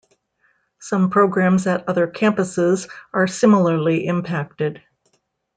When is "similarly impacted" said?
3.27-4.81